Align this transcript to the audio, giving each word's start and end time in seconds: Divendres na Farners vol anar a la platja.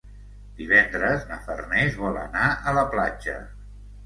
Divendres 0.61 1.27
na 1.31 1.37
Farners 1.49 1.99
vol 2.05 2.19
anar 2.23 2.49
a 2.49 2.75
la 2.79 2.87
platja. 2.97 3.39